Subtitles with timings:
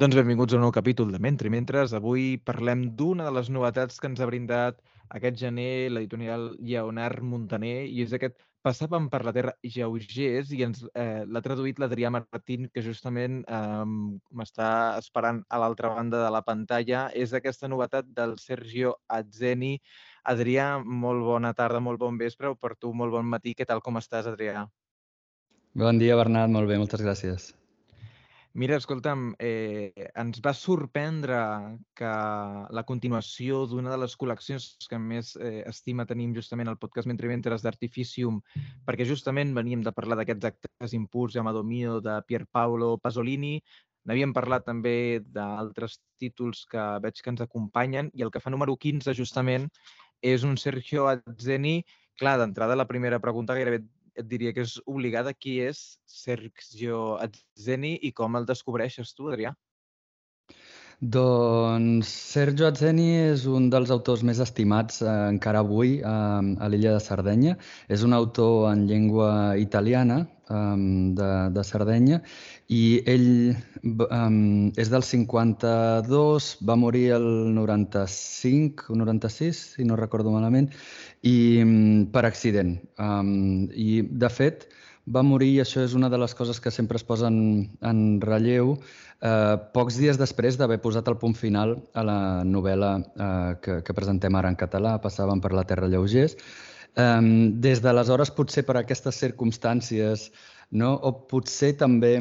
[0.00, 1.92] Doncs benvinguts a un nou capítol de Mentre i Mentres.
[1.92, 4.80] Avui parlem d'una de les novetats que ens ha brindat
[5.12, 10.84] aquest gener l'editorial Lleonard Montaner i és aquest Passàvem per la Terra lleugers i ens
[10.94, 13.86] eh, l'ha traduït l'Adrià Martín, que justament eh,
[14.38, 14.68] m'està
[15.00, 17.08] esperant a l'altra banda de la pantalla.
[17.10, 19.72] És aquesta novetat del Sergio Azzeni.
[20.30, 23.56] Adrià, molt bona tarda, molt bon vespre, o per tu molt bon matí.
[23.58, 24.62] Què tal, com estàs, Adrià?
[25.74, 26.54] Bon dia, Bernat.
[26.54, 27.50] Molt bé, moltes gràcies.
[28.54, 31.36] Mira, escolta'm, eh, ens va sorprendre
[31.96, 32.08] que
[32.76, 37.30] la continuació d'una de les col·leccions que més eh, estima tenim justament al podcast Mentre
[37.30, 38.42] Ventres d'Artificium,
[38.84, 43.54] perquè justament veníem de parlar d'aquests actes impurs, Amado Mio, de Pier Paolo Pasolini,
[44.04, 48.76] n'havíem parlat també d'altres títols que veig que ens acompanyen, i el que fa número
[48.76, 49.70] 15 justament
[50.20, 51.78] és un Sergio Azzeni.
[52.20, 53.80] Clar, d'entrada la primera pregunta gairebé
[54.18, 55.34] et diria que és obligada.
[55.34, 59.54] Qui és Sergio Azzeni i com el descobreixes tu, Adrià?
[61.02, 66.92] Doncs Sergio Azzeni és un dels autors més estimats eh, encara avui eh, a l'illa
[66.94, 67.56] de Sardenya.
[67.90, 70.76] És un autor en llengua italiana eh,
[71.18, 72.20] de, de Sardenya
[72.70, 80.30] i ell um, és del 52, va morir el 95 o 96, si no recordo
[80.30, 80.70] malament,
[81.26, 82.76] i um, per accident.
[83.02, 84.68] Um, I, de fet,
[85.06, 87.36] va morir, i això és una de les coses que sempre es posen
[87.82, 88.76] en relleu,
[89.20, 93.96] eh, pocs dies després d'haver posat el punt final a la novel·la eh, que, que
[93.96, 96.36] presentem ara en català, Passàvem per la Terra lleugers.
[96.94, 97.20] Eh,
[97.66, 100.30] des d'aleshores, potser per aquestes circumstàncies,
[100.70, 100.94] no?
[100.94, 102.14] o potser també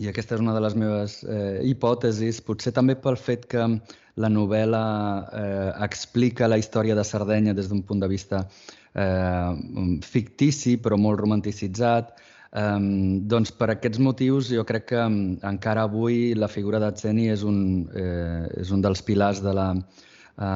[0.00, 3.66] i aquesta és una de les meves eh, hipòtesis, potser també pel fet que
[4.22, 4.84] la novel·la
[5.36, 8.81] eh, explica la història de Sardenya des d'un punt de vista eh,
[10.04, 12.12] fictici però molt romanticitzat,
[12.52, 12.78] eh,
[13.32, 18.48] doncs per aquests motius jo crec que encara avui la figura d'Atzeni és, un, eh,
[18.60, 19.72] és un dels pilars de la,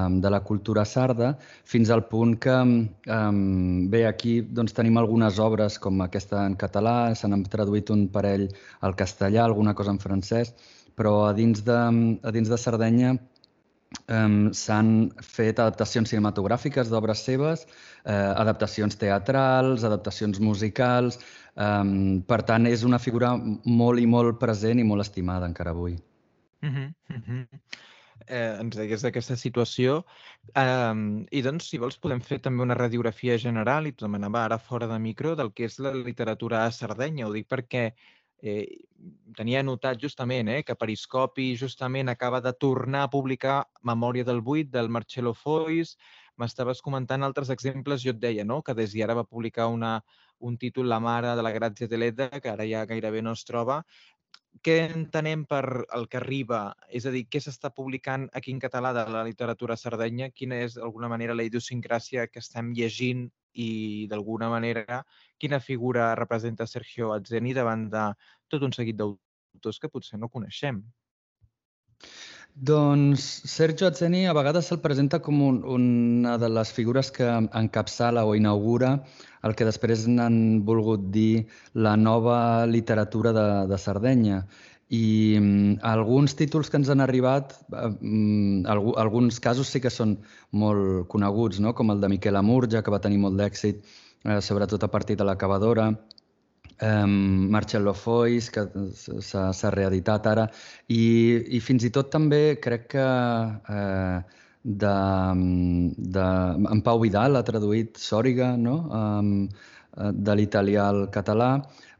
[0.09, 5.79] de la cultura sarda, fins al punt que um, bé, aquí doncs, tenim algunes obres
[5.79, 8.49] com aquesta en català, se n'han traduït un parell
[8.81, 10.55] al castellà, alguna cosa en francès,
[10.97, 13.15] però a dins de, a dins de Sardenya
[14.09, 14.91] um, s'han
[15.23, 17.67] fet adaptacions cinematogràfiques d'obres seves,
[18.05, 21.21] eh, adaptacions teatrals, adaptacions musicals...
[21.57, 23.31] Um, per tant, és una figura
[23.65, 25.95] molt i molt present i molt estimada encara avui.
[26.61, 27.47] Uh -huh, uh -huh
[28.27, 30.01] eh, ens deies d'aquesta situació.
[30.59, 34.59] Um, I doncs, si vols, podem fer també una radiografia general, i t'ho demanava ara
[34.59, 37.27] fora de micro, del que és la literatura a Sardenya.
[37.27, 37.91] Ho dic perquè
[38.43, 38.67] eh,
[39.37, 44.71] tenia notat justament eh, que Periscopi justament acaba de tornar a publicar Memòria del Buit
[44.71, 45.97] del Marcello Foix.
[46.37, 48.63] M'estaves comentant altres exemples, jo et deia no?
[48.63, 50.03] que des d'ara va publicar una,
[50.39, 53.45] un títol, La mare de la Grazia de Leda, que ara ja gairebé no es
[53.45, 53.83] troba,
[54.67, 55.63] què entenem per
[55.95, 56.61] el que arriba?
[56.91, 60.31] És a dir, què s'està publicant aquí en català de la literatura sardenya?
[60.35, 63.69] Quina és, d'alguna manera, la idiosincràsia que estem llegint i,
[64.11, 65.03] d'alguna manera,
[65.39, 68.07] quina figura representa Sergio Atzeni davant de
[68.53, 70.83] tot un seguit d'autors que potser no coneixem?
[72.57, 78.23] Doncs Sergio Atzeni a vegades se'l presenta com un, una de les figures que encapçala
[78.25, 78.95] o inaugura
[79.45, 81.45] el que després n'han volgut dir
[81.75, 84.41] la nova literatura de, de Sardenya.
[84.89, 88.65] I mm, alguns títols que ens han arribat, eh, mm,
[89.05, 90.17] alguns casos sí que són
[90.53, 91.75] molt coneguts, no?
[91.77, 93.85] com el de Miquel Amurja, que va tenir molt d'èxit,
[94.25, 95.91] eh, sobretot a partir de l'acabadora,
[96.83, 98.67] um, Marcello Foix, que
[99.23, 100.49] s'ha reeditat ara,
[100.89, 101.05] i,
[101.57, 103.07] i fins i tot també crec que
[103.77, 104.19] eh,
[104.67, 104.95] de,
[106.19, 106.27] de,
[106.75, 108.79] en Pau Vidal ha traduït Sòriga, no?
[108.91, 109.33] um,
[109.97, 111.51] de l'italià al català.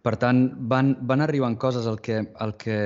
[0.05, 1.87] Per tant, van, van arribant coses.
[1.91, 2.77] El que, el que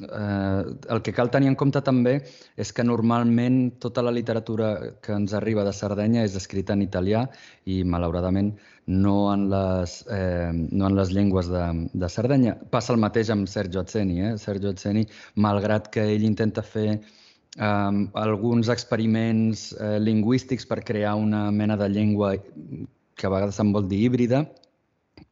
[0.00, 0.62] eh,
[0.94, 2.14] el que cal tenir en compte també
[2.56, 4.72] és que normalment tota la literatura
[5.02, 7.24] que ens arriba de Sardenya és escrita en italià
[7.64, 8.52] i, malauradament,
[8.86, 12.56] no en les, eh, no en les llengües de, de Sardenya.
[12.70, 14.20] Passa el mateix amb Sergio Azzeni.
[14.22, 14.36] Eh?
[14.38, 17.92] Sergio Azzeni, malgrat que ell intenta fer eh,
[18.24, 23.86] alguns experiments eh, lingüístics per crear una mena de llengua que a vegades se'n vol
[23.88, 24.46] dir híbrida,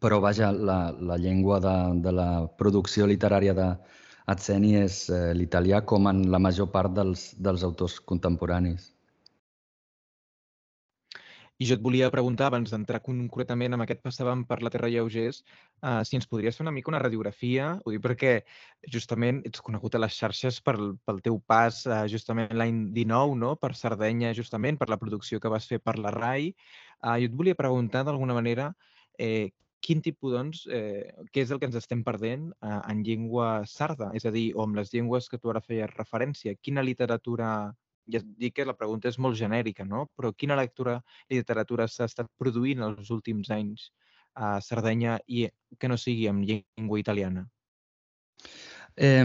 [0.01, 2.29] però vaja, la, la llengua de, de la
[2.61, 3.71] producció literària de,
[4.31, 8.91] Atzeni és eh, l'italià com en la major part dels, dels autors contemporanis.
[11.61, 15.43] I jo et volia preguntar, abans d'entrar concretament amb aquest passàvem per la Terra Lleugers,
[15.85, 18.31] uh, si ens podries fer una mica una radiografia, ho dic perquè
[18.95, 23.53] justament ets conegut a les xarxes pel, pel teu pas uh, justament l'any 19, no?
[23.61, 26.49] per Sardenya, justament, per la producció que vas fer per la RAI.
[27.03, 28.71] Uh, jo et volia preguntar d'alguna manera
[29.21, 29.53] eh,
[29.85, 34.11] quin tipus, doncs, eh, què és el que ens estem perdent eh, en llengua sarda?
[34.19, 37.51] És a dir, o amb les llengües que tu ara feies referència, quina literatura
[38.11, 40.07] ja dic que la pregunta és molt genèrica, no?
[40.17, 40.99] Però quina lectura
[41.31, 43.91] literatura s'ha estat produint els últims anys
[44.35, 45.47] a Sardenya i
[45.79, 47.47] que no sigui en llengua italiana?
[48.97, 49.23] Eh,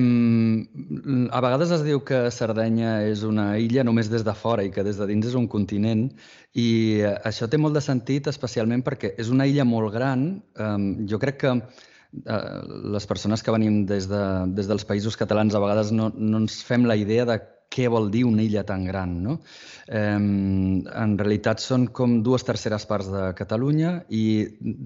[1.32, 4.86] a vegades es diu que Sardenya és una illa només des de fora i que
[4.86, 6.06] des de dins és un continent
[6.54, 6.68] i
[7.02, 10.30] eh, això té molt de sentit, especialment perquè és una illa molt gran.
[10.56, 10.78] Eh,
[11.10, 12.62] jo crec que eh,
[12.96, 14.24] les persones que venim des, de,
[14.56, 17.42] des dels països catalans a vegades no, no ens fem la idea de
[17.76, 19.18] què vol dir una illa tan gran.
[19.24, 19.40] No?
[19.88, 24.24] Eh, en realitat són com dues terceres parts de Catalunya i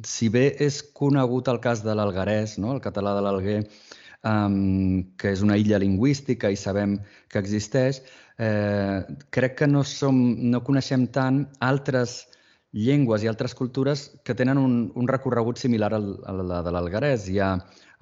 [0.08, 2.74] si bé és conegut el cas de l'algarès, no?
[2.75, 3.62] el català de l'Alguer,
[4.24, 6.98] um, que és una illa lingüística i sabem
[7.30, 8.01] que existeix,
[8.39, 10.19] eh, crec que no, som,
[10.51, 12.25] no coneixem tant altres
[12.71, 17.25] llengües i altres cultures que tenen un, un recorregut similar al, a la de l'algarès.
[17.30, 17.54] Hi ha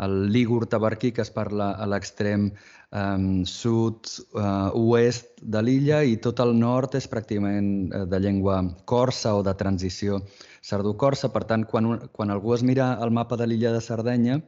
[0.04, 2.50] el lígur tabarquí que es parla a l'extrem
[2.92, 9.38] um, sud-oest uh, de l'illa i tot el nord és pràcticament uh, de llengua corsa
[9.40, 10.20] o de transició
[10.62, 11.32] sardo-corsa.
[11.34, 14.42] Per tant, quan, un, quan algú es mira el mapa de l'illa de Sardenya,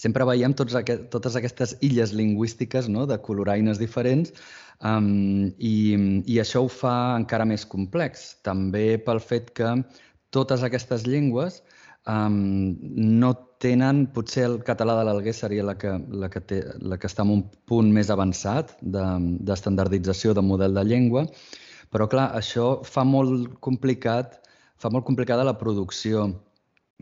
[0.00, 3.06] sempre veiem tots aquest, totes aquestes illes lingüístiques no?
[3.06, 4.34] de coloraines diferents
[4.80, 5.76] um, i,
[6.26, 8.34] i això ho fa encara més complex.
[8.46, 9.76] També pel fet que
[10.34, 11.62] totes aquestes llengües
[12.10, 16.98] um, no tenen, potser el català de l'Alguer seria la que, la, que té, la
[17.00, 21.24] que està en un punt més avançat d'estandardització de, de model de llengua,
[21.94, 24.40] però clar, això fa molt complicat,
[24.76, 26.26] fa molt complicada la producció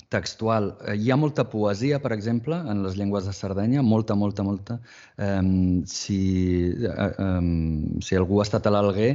[0.08, 0.76] textual.
[0.86, 4.78] Eh, hi ha molta poesia, per exemple, en les llengües de Sardenya, molta, molta, molta.
[5.16, 6.72] Um, si,
[7.18, 9.12] um, si algú ha estat a l'Alguer,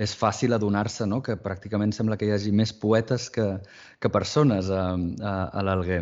[0.00, 1.20] és fàcil adonar-se no?
[1.20, 3.50] que pràcticament sembla que hi hagi més poetes que,
[4.00, 6.00] que persones a, a, a l'Alguer.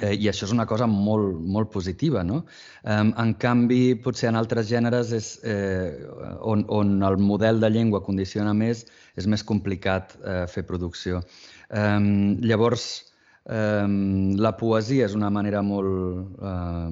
[0.00, 2.24] Eh, I això és una cosa molt, molt positiva.
[2.24, 2.42] No?
[2.82, 5.92] Eh, en canvi, potser en altres gèneres és, eh,
[6.40, 8.86] on, on el model de llengua condiciona més,
[9.20, 11.20] és més complicat eh, fer producció.
[11.68, 11.98] Eh,
[12.48, 13.11] llavors,
[13.44, 16.36] la poesia és una manera molt...
[16.42, 16.90] Eh,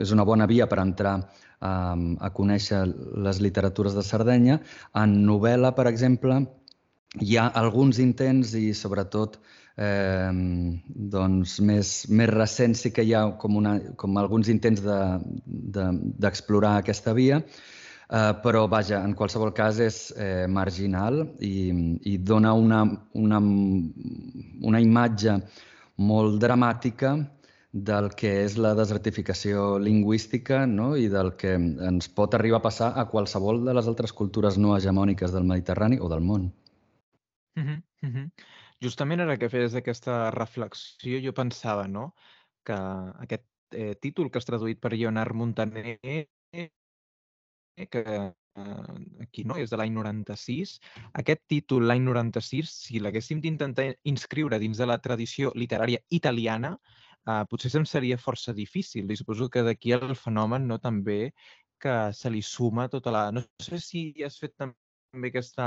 [0.00, 1.16] és una bona via per entrar
[1.60, 2.82] a, a conèixer
[3.24, 4.60] les literatures de Sardenya.
[4.96, 6.40] En novel·la, per exemple,
[7.20, 9.38] hi ha alguns intents i sobretot
[9.76, 10.32] eh,
[11.14, 16.76] doncs més, més recents sí que hi ha com, una, com alguns intents d'explorar de,
[16.76, 17.40] de, aquesta via,
[18.10, 21.70] eh, però vaja, en qualsevol cas és eh, marginal i,
[22.04, 22.82] i dona una,
[23.14, 25.38] una, una imatge
[25.96, 27.16] molt dramàtica
[27.76, 30.94] del que és la desertificació lingüística no?
[30.96, 34.76] i del que ens pot arribar a passar a qualsevol de les altres cultures no
[34.76, 36.52] hegemòniques del Mediterrani o del món.
[37.56, 38.30] Mm -hmm, mm -hmm.
[38.80, 42.14] Justament ara que feies aquesta reflexió, jo pensava no?
[42.64, 42.76] que
[43.24, 45.98] aquest eh, títol que has traduït per Leonard Montaner,
[47.84, 48.02] que
[48.56, 50.76] eh, aquí no, és de l'any 96.
[51.20, 56.76] Aquest títol, l'any 96, si l'haguéssim d'intentar inscriure dins de la tradició literària italiana,
[57.26, 59.10] eh, potser se'm seria força difícil.
[59.10, 61.34] I suposo que d'aquí el fenomen no també
[61.78, 63.28] que se li suma tota la...
[63.32, 65.66] No sé si has fet també aquesta,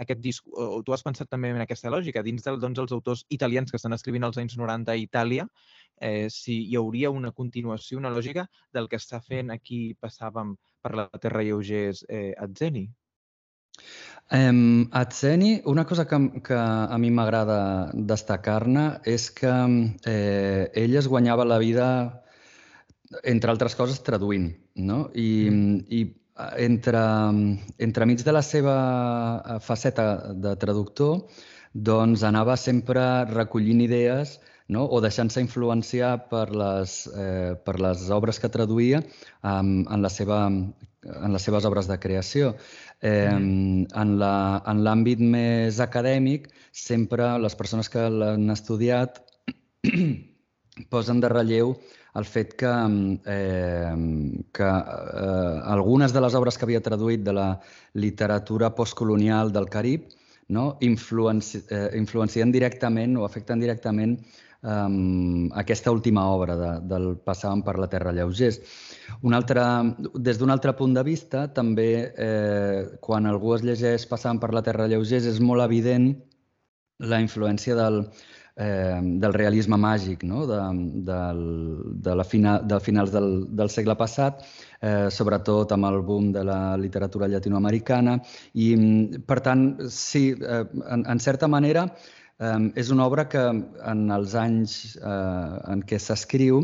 [0.00, 3.26] aquest disc, o tu has pensat també en aquesta lògica, dins del, doncs, els autors
[3.36, 5.46] italians que estan escrivint als anys 90 a Itàlia,
[6.00, 10.96] eh, si hi hauria una continuació, una lògica del que està fent aquí, passàvem per
[10.96, 12.88] la Terra Lleugers, eh, Atzeni?
[14.30, 19.52] Um, Atzeni, una cosa que, que a mi m'agrada destacar-ne és que
[20.06, 21.88] eh, ell es guanyava la vida,
[23.24, 24.52] entre altres coses, traduint.
[24.78, 25.08] No?
[25.14, 25.78] I, mm.
[25.90, 26.04] i
[26.62, 27.02] entre,
[27.78, 28.76] entremig de la seva
[29.60, 31.26] faceta de traductor,
[31.74, 34.38] doncs anava sempre recollint idees
[34.70, 34.86] no?
[34.86, 40.44] o deixant-se influenciar per les, eh, per les obres que traduïa um, en, la seva,
[40.46, 42.54] en les seves obres de creació.
[43.02, 43.90] Eh, mm.
[43.98, 49.22] En l'àmbit més acadèmic, sempre les persones que l'han estudiat
[50.92, 51.74] posen de relleu
[52.18, 52.70] el fet que,
[53.30, 53.92] eh,
[54.54, 57.50] que eh, algunes de les obres que havia traduït de la
[57.94, 60.08] literatura postcolonial del Carib
[60.50, 60.76] no?
[60.80, 64.18] Influenci, eh, influencien directament o afecten directament
[64.62, 68.60] um, aquesta última obra de, del Passàvem per la Terra lleugers.
[69.22, 69.62] Un altre,
[70.14, 74.64] des d'un altre punt de vista, també eh, quan algú es llegeix Passàvem per la
[74.66, 76.12] Terra lleugers és molt evident
[77.00, 78.04] la influència del,
[78.60, 80.44] eh, del realisme màgic no?
[80.46, 80.60] de,
[81.08, 81.42] del,
[82.04, 84.44] de, la fina, de finals del, del segle passat,
[84.80, 88.18] eh, sobretot amb el boom de la literatura llatinoamericana.
[88.54, 88.70] I,
[89.26, 91.88] per tant, sí, eh, en, en certa manera,
[92.40, 93.40] És una obra que
[93.92, 96.62] en els anys uh, en què s'escriu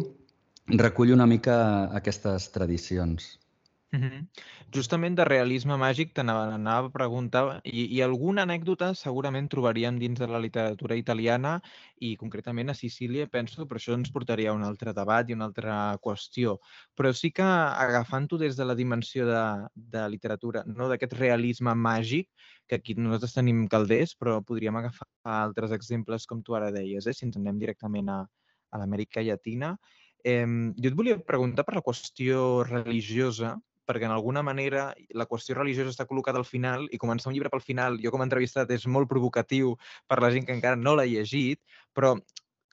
[0.80, 1.56] recull una mica
[1.98, 3.34] aquestes tradicions.
[3.92, 4.28] Mm -hmm.
[4.74, 10.26] Justament de realisme màgic t'anava a preguntar i, i alguna anècdota segurament trobaríem dins de
[10.26, 11.60] la literatura italiana
[12.00, 15.44] i concretament a Sicília, penso, però això ens portaria a un altre debat i una
[15.44, 16.58] altra qüestió.
[16.96, 22.28] Però sí que agafant-ho des de la dimensió de, de literatura, no d'aquest realisme màgic,
[22.66, 27.12] que aquí nosaltres tenim calders, però podríem agafar altres exemples com tu ara deies, eh?
[27.12, 28.26] si ens anem directament a,
[28.70, 29.76] a l'Amèrica Llatina.
[30.24, 30.44] Eh,
[30.76, 35.94] jo et volia preguntar per la qüestió religiosa, perquè en alguna manera la qüestió religiosa
[35.94, 38.86] està col·locada al final i començar un llibre pel final, jo com a entrevistat és
[38.86, 39.76] molt provocatiu
[40.10, 41.62] per la gent que encara no l'ha llegit,
[41.94, 42.16] però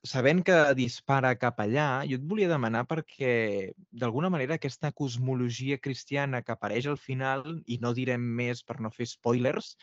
[0.04, 6.42] sabent que dispara cap allà, jo et volia demanar perquè, d'alguna manera, aquesta cosmologia cristiana
[6.44, 9.78] que apareix al final, i no direm més per no fer spoilers,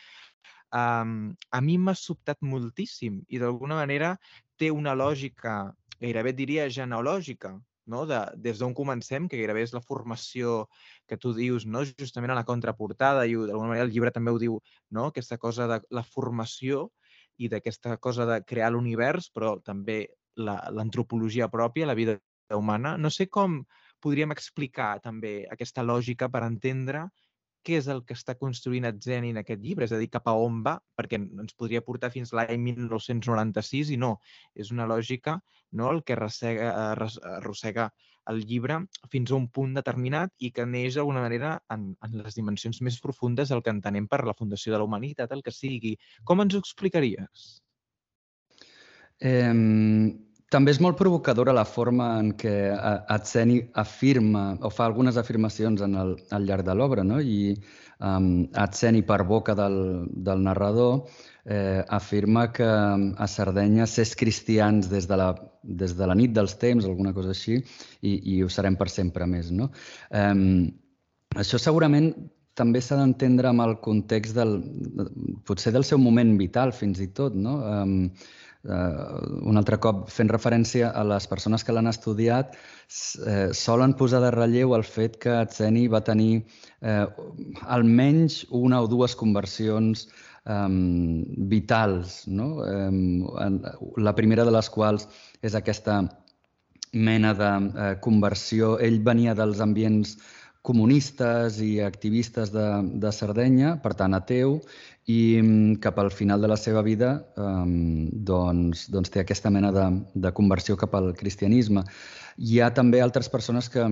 [0.77, 4.13] um, a mi m'ha sobtat moltíssim i d'alguna manera
[4.61, 7.55] té una lògica, gairebé diria genealògica,
[7.91, 8.05] no?
[8.09, 10.65] de, des d'on comencem, que gairebé és la formació
[11.09, 11.83] que tu dius, no?
[11.85, 14.57] justament a la contraportada, i d'alguna manera el llibre també ho diu,
[14.89, 15.09] no?
[15.11, 16.87] aquesta cosa de la formació
[17.37, 20.05] i d'aquesta cosa de crear l'univers, però també
[20.37, 22.17] l'antropologia pròpia, la vida
[22.55, 22.95] humana.
[22.97, 23.61] No sé com
[24.01, 27.05] podríem explicar també aquesta lògica per entendre
[27.65, 30.35] què és el que està construint Atzeni en aquest llibre, és a dir, cap a
[30.37, 34.15] on va, perquè ens podria portar fins l'any 1996 i no,
[34.55, 35.39] és una lògica
[35.71, 36.71] no, el que arrossega,
[37.37, 37.89] arrossega
[38.31, 38.77] el llibre
[39.13, 42.99] fins a un punt determinat i que neix d'alguna manera en, en les dimensions més
[43.01, 45.95] profundes del que entenem per la Fundació de la Humanitat, el que sigui.
[46.27, 47.47] Com ens ho explicaries?
[49.21, 49.53] Eh,
[50.51, 52.53] també és molt provocadora la forma en què
[53.15, 57.21] Atseni afirma o fa algunes afirmacions en el, al llarg de l'obra, no?
[57.23, 57.53] I
[58.03, 59.77] um, Atseni, per boca del,
[60.11, 61.05] del narrador,
[61.45, 65.31] eh, afirma que a Sardenya s'és cristians des de, la,
[65.63, 67.61] des de la nit dels temps, alguna cosa així,
[68.01, 69.53] i, i ho serem per sempre més.
[69.55, 69.71] No?
[70.11, 70.67] Um,
[71.39, 72.11] això segurament
[72.59, 74.57] també s'ha d'entendre amb el context del,
[75.47, 77.61] potser del seu moment vital, fins i tot, no?
[77.63, 82.53] Um, eh, un altre cop fent referència a les persones que l'han estudiat,
[83.25, 86.43] eh, solen posar de relleu el fet que Atseni va tenir
[86.81, 87.05] eh,
[87.65, 90.07] almenys una o dues conversions
[90.45, 90.67] eh,
[91.53, 92.27] vitals.
[92.27, 92.51] No?
[92.65, 93.49] Eh,
[93.97, 95.07] la primera de les quals
[95.41, 96.03] és aquesta
[96.91, 98.77] mena de eh, conversió.
[98.79, 100.17] Ell venia dels ambients
[100.61, 102.65] comunistes i activistes de,
[103.01, 104.59] de Sardenya, per tant ateu,
[105.09, 109.71] i mm, cap al final de la seva vida um, doncs, doncs té aquesta mena
[109.73, 111.83] de, de conversió cap al cristianisme.
[112.37, 113.83] Hi ha també altres persones que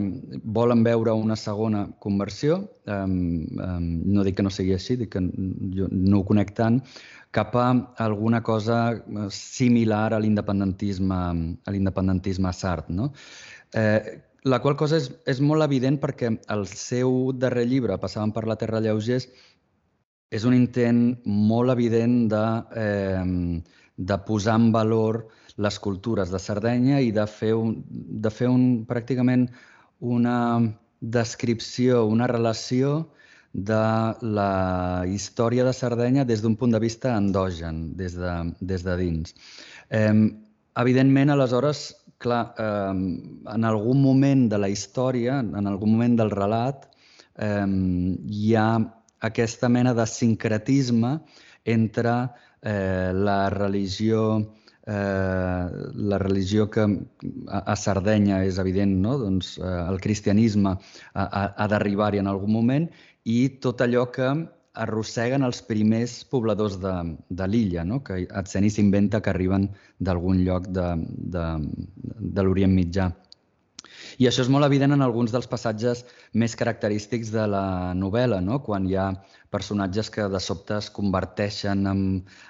[0.60, 3.18] volen veure una segona conversió, um,
[3.58, 5.26] um, no dic que no sigui així, dic que
[5.76, 6.80] jo no ho conec tant,
[7.36, 7.68] cap a
[8.06, 11.20] alguna cosa eh, similar a l'independentisme
[11.62, 12.90] a l'independentisme sard.
[12.90, 13.12] No?
[13.74, 18.46] Eh, la qual cosa és, és molt evident perquè el seu darrer llibre, Passaven per
[18.48, 19.28] la Terra lleugers,
[20.32, 22.46] és un intent molt evident de,
[22.78, 23.62] eh,
[23.98, 25.26] de posar en valor
[25.60, 29.50] les cultures de Sardenya i de fer, un, de fer un, pràcticament
[30.00, 30.38] una
[31.00, 33.10] descripció, una relació
[33.52, 33.82] de
[34.22, 39.34] la història de Sardenya des d'un punt de vista endogen, des de, des de dins.
[39.90, 40.14] Eh,
[40.80, 42.94] evidentment, aleshores, clar, eh,
[43.56, 46.88] en algun moment de la història, en algun moment del relat,
[47.40, 47.66] eh,
[48.42, 48.70] hi ha
[49.30, 51.18] aquesta mena de sincretisme
[51.66, 52.16] entre
[52.62, 54.24] eh, la religió
[54.90, 55.70] eh,
[56.12, 59.18] la religió que a, a Sardenya és evident, no?
[59.22, 60.74] doncs, eh, el cristianisme
[61.14, 62.88] ha, ha, d'arribar-hi en algun moment
[63.30, 64.32] i tot allò que
[64.74, 66.94] arrosseguen els primers pobladors de,
[67.30, 68.04] de l'illa, no?
[68.06, 70.92] que Atseni s'inventa que arriben d'algun lloc de,
[71.36, 71.48] de,
[72.20, 73.10] de l'Orient Mitjà.
[74.20, 76.04] I això és molt evident en alguns dels passatges
[76.36, 78.60] més característics de la novel·la, no?
[78.66, 79.10] quan hi ha
[79.50, 82.02] personatges que de sobte es converteixen en,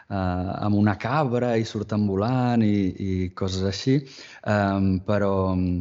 [0.09, 3.99] eh, en una cabra i surten volant i, i coses així.
[4.43, 5.31] Um, però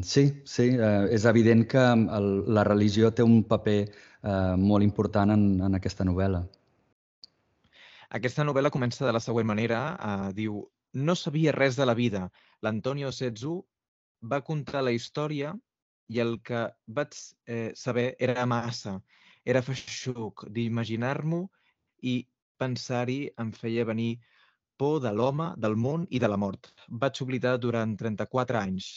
[0.05, 1.89] sí, sí, eh, és evident que
[2.21, 3.81] el, la religió té un paper
[4.29, 6.45] eh, molt important en, en aquesta novel·la.
[8.19, 9.81] Aquesta novel·la comença de la següent manera.
[10.11, 10.63] Eh, diu,
[11.09, 12.29] no sabia res de la vida.
[12.65, 13.59] L'Antonio Setzu
[14.33, 15.53] va contar la història
[16.09, 16.65] i el que
[16.99, 17.15] vaig
[17.47, 18.97] eh, saber era massa.
[19.45, 21.45] Era feixuc d'imaginar-m'ho
[22.13, 22.19] i
[22.59, 24.19] pensar-hi em feia venir
[24.79, 26.73] por de l'home, del món i de la mort.
[26.89, 28.89] Vaig oblidar durant 34 anys.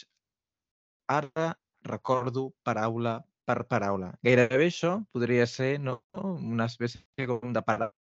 [1.10, 1.52] Ara
[1.84, 4.12] recordo paraula per paraula.
[4.24, 7.94] Gairebé això podria ser no, una espècie com de paraula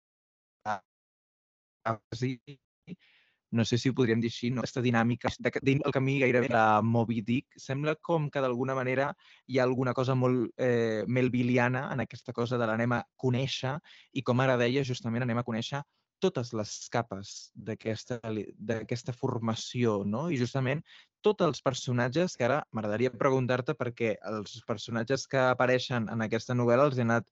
[3.50, 4.62] no sé si ho podríem dir així, no?
[4.62, 9.10] aquesta dinàmica de, dins el camí gairebé de Moby Dick, sembla com que d'alguna manera
[9.48, 13.74] hi ha alguna cosa molt eh, melviliana en aquesta cosa de l'anem a conèixer
[14.14, 15.82] i com ara deia, justament anem a conèixer
[16.22, 20.28] totes les capes d'aquesta formació, no?
[20.30, 20.82] I justament
[21.24, 26.88] tots els personatges, que ara m'agradaria preguntar-te perquè els personatges que apareixen en aquesta novel·la
[26.90, 27.28] els he anat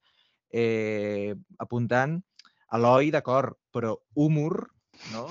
[0.52, 2.18] eh, apuntant
[2.76, 4.66] Eloi, d'acord, però Humor,
[5.12, 5.28] no?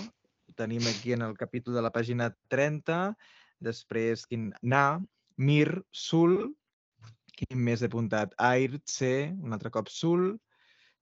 [0.58, 3.14] Tenim aquí en el capítol de la pàgina 30,
[3.62, 4.50] després quin...
[4.64, 4.98] Na,
[5.38, 6.40] Mir, Sul,
[7.38, 8.34] quin més he apuntat?
[8.42, 10.32] Air, C, un altre cop Sul,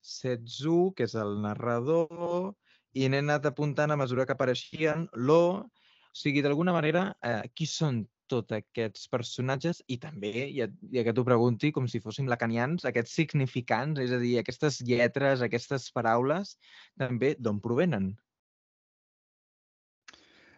[0.06, 2.54] Setzu, que és el narrador,
[2.96, 7.68] i n'he anat apuntant a mesura que apareixien Lo, o sigui, d'alguna manera, eh, qui
[7.70, 12.86] són tots aquests personatges i també, ja, ja que t'ho pregunti, com si fóssim lacanians,
[12.90, 16.56] aquests significants, és a dir, aquestes lletres, aquestes paraules,
[17.02, 18.14] també d'on provenen?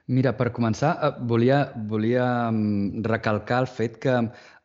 [0.08, 1.58] Mira, per començar, eh, volia,
[1.90, 4.14] volia mm, recalcar el fet que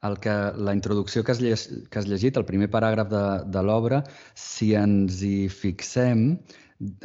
[0.08, 0.34] el que
[0.66, 3.22] la introducció que has, llegit, que has llegit, el primer paràgraf de,
[3.54, 4.02] de l'obra,
[4.34, 6.24] si ens hi fixem,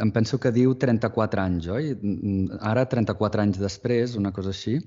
[0.05, 1.91] em penso que diu 34 anys, oi?
[2.65, 4.79] Ara, 34 anys després, una cosa així,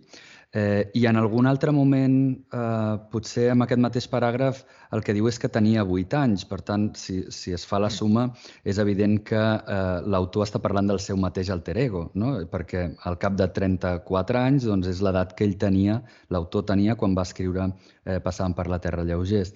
[0.53, 5.29] Eh, I en algun altre moment, eh, potser en aquest mateix paràgraf, el que diu
[5.31, 6.45] és que tenia 8 anys.
[6.51, 8.25] Per tant, si, si es fa la suma,
[8.65, 12.33] és evident que eh, l'autor està parlant del seu mateix alter ego, no?
[12.51, 16.01] perquè al cap de 34 anys doncs, és l'edat que ell tenia,
[16.35, 19.55] l'autor tenia quan va escriure eh, Passàvem per la Terra lleugers.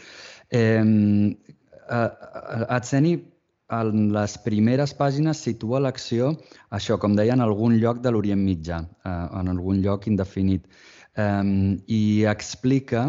[0.54, 2.10] Eh, eh,
[2.70, 3.16] Atseni
[3.83, 6.35] en les primeres pàgines situa l'acció,
[6.78, 10.69] això, com deia, en algun lloc de l'Orient Mitjà, eh, en algun lloc indefinit,
[11.14, 13.04] i explica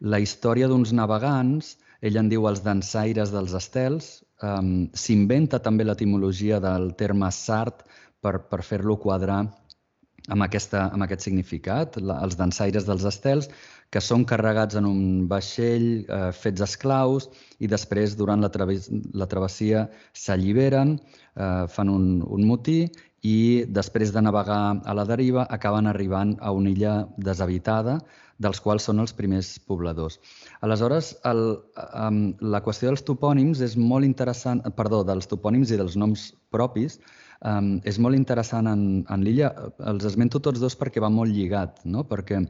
[0.00, 4.10] la història d'uns navegants, ell en diu els dansaires dels estels,
[4.92, 7.86] s'inventa també l'etimologia del terme sart
[8.20, 9.46] per, per fer-lo quadrar
[10.28, 13.48] amb, aquesta, amb aquest significat, la, els dansaires dels estels,
[13.90, 17.28] que són carregats en un vaixell eh, fets esclaus
[17.58, 20.96] i després, durant la, traves la travessia, s'alliberen,
[21.36, 22.80] eh, fan un, un motí
[23.26, 28.00] i després de navegar a la deriva acaben arribant a una illa deshabitada
[28.38, 30.18] dels quals són els primers pobladors.
[30.60, 31.42] Aleshores, el,
[31.86, 36.98] um, la qüestió dels topònims és molt interessant, perdó, dels topònims i dels noms propis,
[37.40, 39.54] um, és molt interessant en, en l'illa.
[39.92, 42.04] Els esmento tots dos perquè va molt lligat, no?
[42.04, 42.44] perquè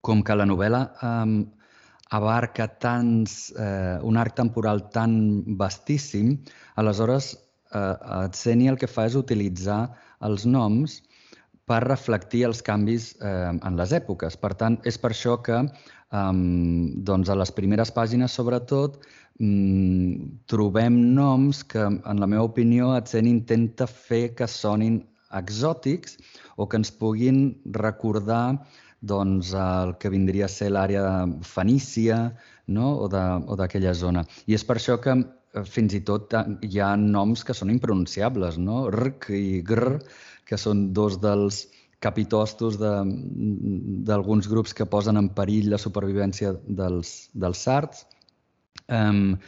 [0.00, 1.44] com que la novel·la eh,
[2.16, 6.36] abarca tants, eh, un arc temporal tan vastíssim,
[6.76, 7.34] aleshores
[7.72, 9.80] eh, Atseni el que fa és utilitzar
[10.26, 11.00] els noms
[11.66, 14.38] per reflectir els canvis eh, en les èpoques.
[14.38, 16.32] Per tant, és per això que eh,
[17.10, 19.00] doncs a les primeres pàgines, sobretot,
[19.40, 25.02] mm, trobem noms que, en la meva opinió, Atseni intenta fer que sonin
[25.34, 26.20] exòtics
[26.56, 28.62] o que ens puguin recordar
[29.00, 32.20] doncs, el que vindria a ser l'àrea fenícia
[32.66, 32.92] no?
[33.04, 34.24] o d'aquella zona.
[34.46, 37.70] I és per això que eh, fins i tot eh, hi ha noms que són
[37.74, 38.86] impronunciables, no?
[38.90, 39.98] Rc i Gr,
[40.46, 41.66] que són dos dels
[42.00, 48.04] capitostos d'alguns de, grups que posen en perill la supervivència dels, dels sards.
[48.92, 49.38] Um,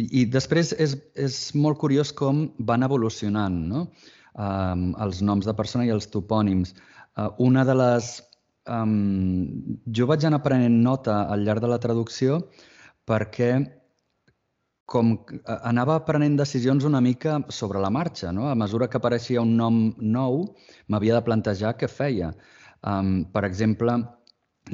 [0.00, 3.82] I després és, és molt curiós com van evolucionant no?
[4.32, 6.72] um, els noms de persona i els topònims.
[7.18, 8.08] Uh, una de les
[8.68, 12.40] um, jo vaig anar prenent nota al llarg de la traducció
[13.08, 13.52] perquè
[14.90, 15.12] com
[15.46, 18.32] anava prenent decisions una mica sobre la marxa.
[18.34, 18.48] No?
[18.50, 20.42] A mesura que apareixia un nom nou,
[20.90, 22.32] m'havia de plantejar què feia.
[22.82, 23.94] Um, per exemple,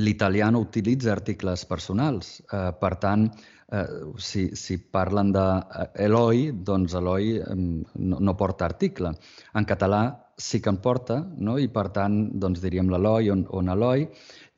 [0.00, 2.38] l'italià no utilitza articles personals.
[2.48, 3.28] Uh, per tant,
[3.76, 7.66] uh, si, si parlen d'Eloi, doncs Eloi um,
[8.00, 9.12] no, no porta article.
[9.52, 11.56] En català sí que en porta, no?
[11.58, 14.06] i per tant doncs, diríem l'Eloi o, o Eloi.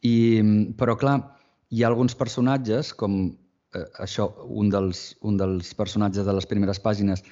[0.07, 0.15] I,
[0.79, 1.19] però clar,
[1.71, 3.19] hi ha alguns personatges, com
[3.75, 7.25] eh, això, un dels, un dels personatges de les primeres pàgines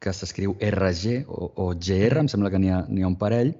[0.00, 3.52] que s'escriu RG o, o GR, em sembla que n'hi ha, ha un parell,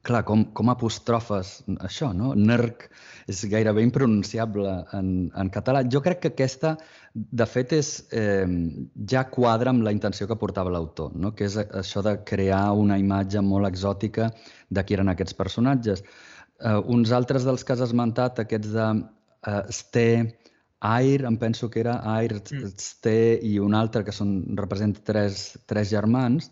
[0.00, 2.32] clar, com, com apostrofes això, no?
[2.34, 2.88] NERC
[3.30, 5.84] és gairebé impronunciable en, en català.
[5.86, 6.74] Jo crec que aquesta,
[7.14, 8.48] de fet, és, eh,
[9.12, 11.32] ja quadra amb la intenció que portava l'autor, no?
[11.36, 14.30] que és això de crear una imatge molt exòtica
[14.70, 16.04] de qui eren aquests personatges.
[16.58, 18.88] Eh, uns altres dels que has esmentat, aquests de
[19.46, 20.06] eh, Ste,
[20.82, 22.72] Air, em penso que era Air, mm.
[22.82, 26.50] Ste i un altre que són, representa tres, tres germans,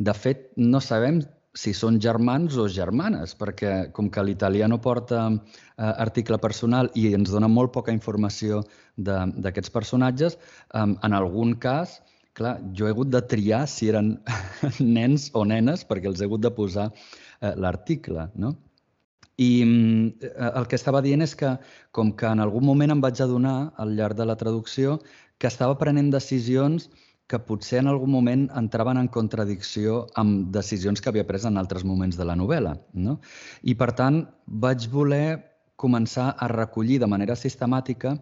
[0.00, 1.20] de fet, no sabem
[1.54, 5.40] si són germans o germanes, perquè com que l'italià no porta eh,
[5.90, 8.62] article personal i ens dona molt poca informació
[8.96, 10.38] d'aquests personatges,
[10.74, 11.98] eh, en algun cas,
[12.38, 14.16] clar, jo he hagut de triar si eren
[14.96, 18.54] nens o nenes perquè els he hagut de posar eh, l'article, no?
[19.40, 21.56] I eh, el que estava dient és que,
[21.96, 25.00] com que en algun moment em vaig adonar, al llarg de la traducció,
[25.40, 26.90] que estava prenent decisions
[27.30, 31.86] que potser en algun moment entraven en contradicció amb decisions que havia pres en altres
[31.86, 32.74] moments de la novel·la.
[33.06, 33.20] No?
[33.62, 34.24] I, per tant,
[34.66, 35.38] vaig voler
[35.80, 38.16] començar a recollir de manera sistemàtica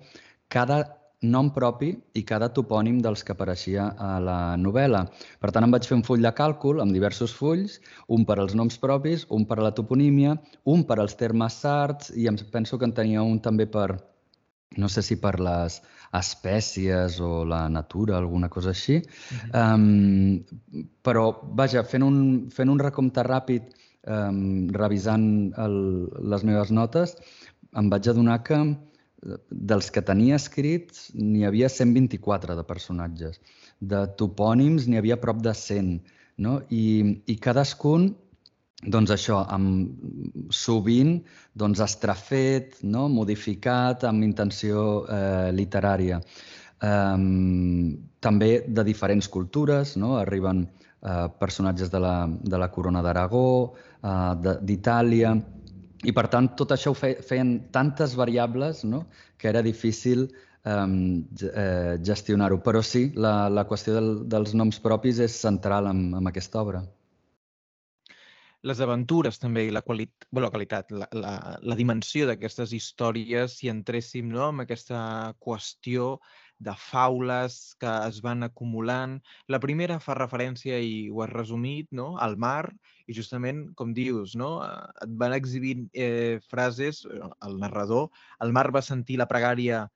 [0.52, 0.82] cada
[1.22, 5.00] nom propi i cada topònim dels que apareixia a la novel·la.
[5.42, 8.54] Per tant, em vaig fer un full de càlcul amb diversos fulls, un per als
[8.54, 12.78] noms propis, un per a la toponímia, un per als termes sards i em penso
[12.78, 13.98] que en tenia un també per,
[14.76, 15.80] no sé si per les
[16.18, 18.96] espècies o la natura, alguna cosa així.
[18.96, 19.74] Uh -huh.
[19.74, 20.44] um,
[21.02, 23.62] però, vaja, fent un, fent un recompte ràpid,
[24.06, 27.16] um, revisant el, les meves notes,
[27.76, 28.76] em vaig adonar que
[29.50, 33.40] dels que tenia escrits n'hi havia 124 de personatges.
[33.80, 36.00] De topònims n'hi havia prop de 100.
[36.38, 36.60] No?
[36.70, 38.14] I, I cadascun,
[38.86, 39.98] doncs això, amb,
[40.54, 41.16] sovint
[41.58, 43.08] doncs, estrafet, no?
[43.10, 46.20] modificat amb intenció eh, literària.
[46.78, 50.14] Um, també de diferents cultures, no?
[50.20, 50.68] arriben
[51.02, 55.34] eh, personatges de la, de la corona d'Aragó, eh, d'Itàlia,
[56.06, 59.08] i, per tant, tot això ho feien tantes variables no?
[59.38, 60.28] que era difícil
[60.62, 62.60] eh, gestionar-ho.
[62.62, 66.84] Però sí, la, la qüestió del, dels noms propis és central en, en aquesta obra.
[68.68, 73.54] Les aventures també i la, quali bueno, la qualitat, la, la, la dimensió d'aquestes històries,
[73.60, 75.00] si entréssim no, amb aquesta
[75.44, 76.16] qüestió
[76.58, 79.18] de faules que es van acumulant.
[79.54, 82.08] La primera fa referència, i ho has resumit, no?
[82.26, 82.72] al mar,
[83.06, 84.50] i justament, com dius, no?
[84.66, 88.08] Eh, et van exhibint eh, frases, eh, el narrador,
[88.44, 89.86] el mar va sentir la pregària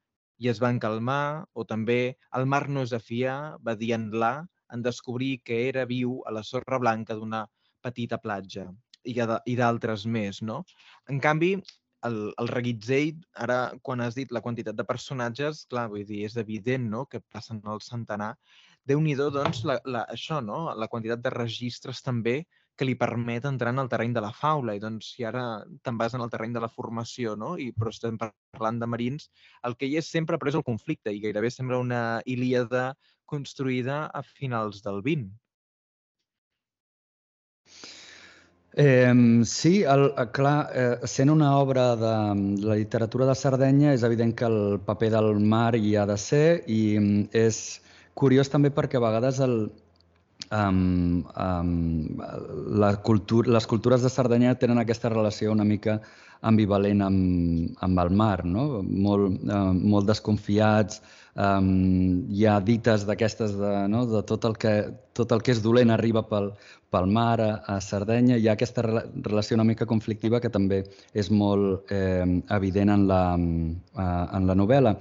[0.42, 4.08] i es van calmar, o també el mar no és a fiar, va dir en
[4.22, 4.35] la,
[4.72, 7.44] en descobrir que era viu a la sorra blanca d'una
[7.82, 8.68] petita platja
[9.04, 10.62] i d'altres més, no?
[11.10, 11.56] En canvi,
[12.06, 16.36] el, el reguitzell, ara quan has dit la quantitat de personatges, clar, vull dir, és
[16.40, 17.04] evident no?
[17.06, 18.34] que passen al centenar.
[18.84, 20.64] déu nhi doncs, la, la, això, no?
[20.74, 22.42] la quantitat de registres també
[22.76, 24.74] que li permet entrar en el terreny de la faula.
[24.74, 27.52] I doncs, si ara te'n vas en el terreny de la formació, no?
[27.60, 29.28] I, però estem parlant de marins,
[29.68, 32.92] el que hi és sempre però és el conflicte i gairebé sembla una Ilíada
[33.28, 35.30] construïda a finals del 20.
[38.74, 44.32] Eh, sí, el, clar, eh, sent una obra de la literatura de Sardenya, és evident
[44.35, 46.96] que el paper del mar hi ha de ser i
[47.37, 47.82] és
[48.16, 49.56] curiós també perquè a vegades el,
[50.50, 52.22] um, um,
[52.80, 56.00] la cultura, les cultures de Cerdanya tenen aquesta relació una mica
[56.42, 58.83] ambivalent amb, amb el mar, no?
[58.83, 61.00] molt, uh, molt desconfiats,
[61.38, 61.68] um,
[62.35, 64.05] hi ha dites d'aquestes de, no?
[64.11, 64.74] de tot el, que,
[65.18, 66.50] tot el que és dolent arriba pel,
[66.92, 70.83] pel mar a, a Sardenya, hi ha aquesta relació una mica conflictiva que també
[71.14, 72.26] és molt eh,
[72.59, 74.96] evident en la, uh, en la novel·la.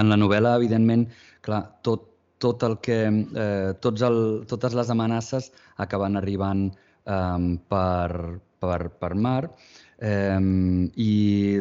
[0.00, 1.04] En la novel·la, evidentment,
[1.44, 2.08] clar, tot,
[2.40, 4.16] tot el que, eh, tots el,
[4.50, 5.52] totes les amenaces
[5.84, 11.12] acaben arribant eh, per, per, per mar eh, i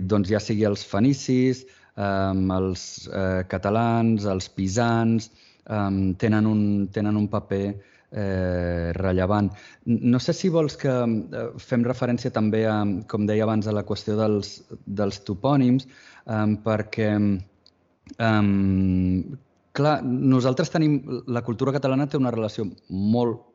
[0.01, 1.63] doncs ja sigui els fenicis,
[1.97, 5.30] eh, els eh, catalans, els pisans,
[5.67, 9.51] eh, tenen, un, tenen un paper eh, rellevant.
[9.86, 13.86] No sé si vols que eh, fem referència també, a, com deia abans, a la
[13.88, 15.88] qüestió dels, dels topònims,
[16.25, 17.13] eh, perquè
[18.17, 19.38] eh,
[19.71, 20.99] Clar, nosaltres tenim...
[21.32, 23.50] La cultura catalana té una relació molt, eh,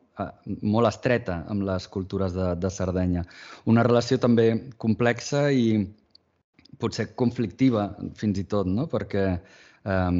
[0.61, 3.23] molt estreta amb les cultures de, de Sardenya.
[3.69, 5.85] Una relació també complexa i
[6.81, 8.85] potser conflictiva, fins i tot, no?
[8.91, 10.11] perquè, eh,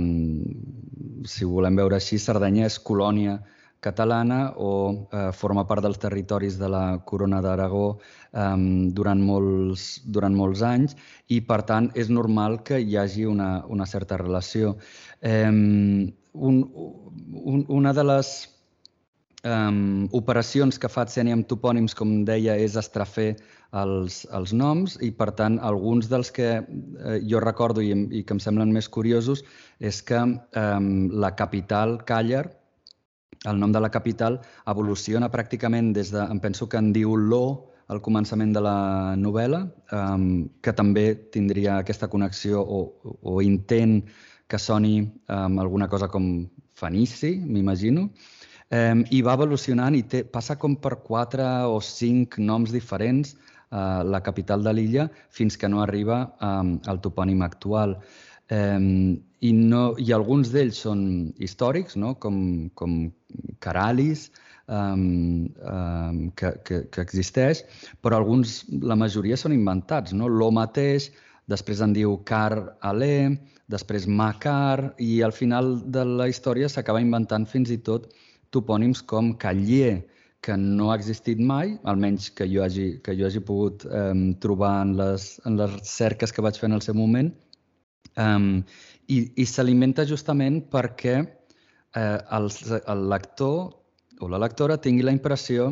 [1.25, 3.37] si ho volem veure així, Sardenya és colònia
[3.79, 4.71] catalana o
[5.13, 8.55] eh, forma part dels territoris de la Corona d'Aragó eh,
[8.97, 13.85] durant, molts, durant molts anys i, per tant, és normal que hi hagi una, una
[13.85, 14.75] certa relació.
[15.21, 18.33] Eh, un, un, una de les
[19.43, 23.35] um, operacions que fa Tseni amb topònims, com deia, és estrafer
[23.75, 28.37] els, els noms i, per tant, alguns dels que eh, jo recordo i, i que
[28.37, 29.43] em semblen més curiosos
[29.79, 32.45] és que um, la capital, Càller,
[33.45, 37.73] el nom de la capital evoluciona pràcticament des de, em penso que en diu Lo,
[37.87, 39.61] al començament de la novel·la,
[39.95, 42.81] um, que també tindria aquesta connexió o,
[43.21, 44.01] o intent
[44.47, 46.47] que soni um, alguna cosa com
[46.77, 48.09] Fenici, m'imagino,
[48.71, 54.03] um, i va evolucionant i té, passa com per quatre o cinc noms diferents uh,
[54.03, 57.97] la capital de l'illa fins que no arriba um, al topònim actual.
[58.51, 61.01] Um, i, no, I alguns d'ells són
[61.37, 62.15] històrics, no?
[62.15, 62.97] com, com
[63.61, 64.31] Caralis,
[64.67, 67.63] um, um, que, que, que existeix,
[68.01, 70.15] però alguns, la majoria són inventats.
[70.17, 70.31] No?
[70.31, 71.11] Lo mateix,
[71.47, 73.37] després en diu Car Alé,
[73.71, 78.09] després Macar, i al final de la història s'acaba inventant fins i tot
[78.53, 80.05] topònims com Callier,
[80.41, 84.75] que no ha existit mai, almenys que jo hagi, que jo hagi pogut um, trobar
[84.85, 87.33] en les, en les cerques que vaig fer en el seu moment,
[88.17, 88.63] Um,
[89.07, 92.47] I i s'alimenta justament perquè eh, el,
[92.93, 93.59] el lector
[94.19, 95.69] o la lectora tingui la impressió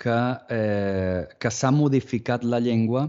[0.00, 0.16] que,
[0.56, 3.04] eh, que s'ha modificat la llengua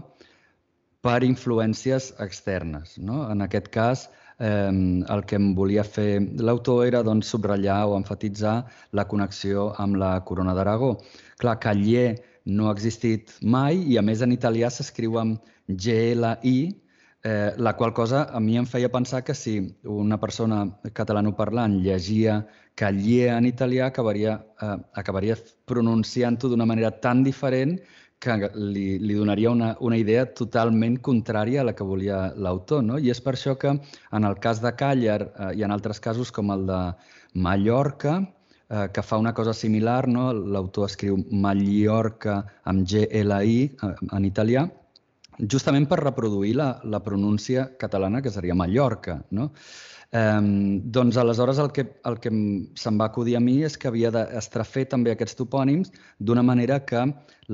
[1.02, 2.98] per influències externes.
[3.00, 3.24] No?
[3.32, 4.06] En aquest cas,
[4.38, 4.70] eh,
[5.14, 8.56] el que em volia fer l'autor era doncs, subratllar o enfatitzar
[8.92, 10.94] la connexió amb la Corona d'Aragó.
[11.38, 16.58] Clar, Callier no ha existit mai i, a més, en italià s'escriu amb G-L-I,
[17.24, 22.42] eh, la qual cosa a mi em feia pensar que si una persona catalanoparlant llegia
[22.74, 27.78] Callier en italià, acabaria, eh, acabaria pronunciant-ho d'una manera tan diferent
[28.22, 32.84] que li, li donaria una, una idea totalment contrària a la que volia l'autor.
[32.86, 32.98] No?
[32.98, 36.32] I és per això que en el cas de Càller eh, i en altres casos
[36.32, 36.80] com el de
[37.34, 38.20] Mallorca,
[38.70, 40.30] eh, que fa una cosa similar, no?
[40.32, 44.68] l'autor escriu Mallorca amb G-L-I eh, en italià,
[45.50, 49.20] justament per reproduir la, la pronúncia catalana, que seria Mallorca.
[49.30, 49.50] No?
[50.14, 50.42] Eh,
[50.94, 52.30] doncs aleshores el que, el que
[52.78, 57.02] se'm va acudir a mi és que havia d'estrafer també aquests topònims d'una manera que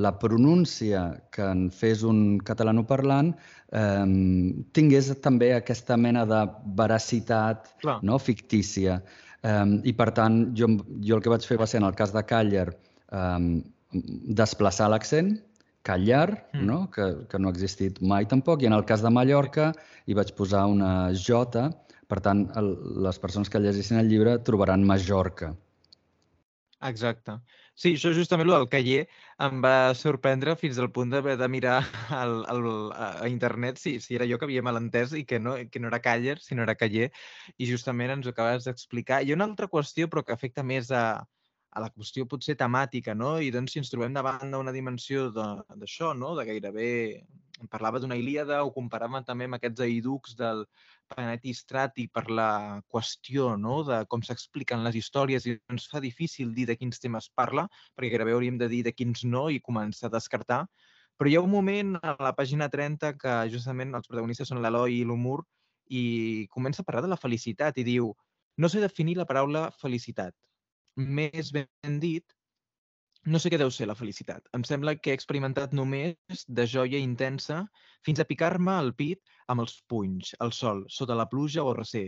[0.05, 4.05] la pronúncia que en fes un catalanoparlant eh,
[4.77, 6.45] tingués també aquesta mena de
[6.77, 8.21] veracitat no?
[8.21, 9.01] fictícia.
[9.43, 10.69] Eh, I per tant, jo,
[11.01, 12.69] jo el que vaig fer va ser, en el cas de Càller,
[13.09, 13.63] eh,
[14.43, 15.39] desplaçar l'accent,
[15.83, 16.65] Callar, mm.
[16.69, 16.91] no?
[16.93, 19.71] Que, que no ha existit mai tampoc, i en el cas de Mallorca
[20.05, 21.71] hi vaig posar una J,
[22.11, 22.71] per tant, el,
[23.07, 25.55] les persones que llegissin el llibre trobaran Majorca.
[26.89, 27.35] Exacte.
[27.81, 29.01] Sí, això justament el del Caller
[29.45, 31.79] em va sorprendre fins al punt d'haver de mirar
[32.23, 35.81] al, al, a internet si, si era jo que havia malentès i que no, que
[35.81, 37.11] no era Caller, sinó era Caller,
[37.57, 39.21] i justament ens ho acabes d'explicar.
[39.23, 41.05] Hi ha una altra qüestió, però que afecta més a,
[41.71, 43.37] a la qüestió potser temàtica, no?
[43.39, 46.35] I doncs si ens trobem davant d'una dimensió d'això, no?
[46.39, 46.91] De gairebé...
[47.61, 50.63] Em parlava d'una Ilíada o comparàvem també amb aquests aiducs del
[51.13, 53.83] Paneti Strati per la qüestió no?
[53.85, 58.15] de com s'expliquen les històries i ens fa difícil dir de quins temes parla, perquè
[58.15, 60.63] gairebé hauríem de dir de quins no i començar a descartar.
[61.21, 65.03] Però hi ha un moment a la pàgina 30 que justament els protagonistes són l'Eloi
[65.03, 65.43] i l'Humur
[65.93, 66.05] i
[66.49, 68.15] comença a parlar de la felicitat i diu
[68.57, 70.33] no sé definir la paraula felicitat
[71.01, 72.25] més ben dit,
[73.27, 74.47] no sé què deu ser la felicitat.
[74.57, 77.61] Em sembla que he experimentat només de joia intensa
[78.07, 79.21] fins a picar-me el pit
[79.53, 82.07] amb els punys, al sol, sota la pluja o recer,